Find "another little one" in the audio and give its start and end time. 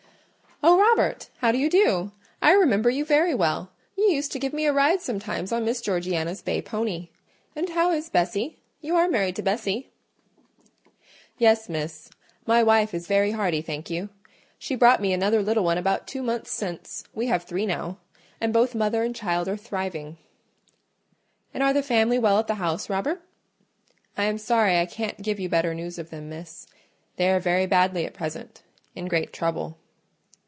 15.13-15.79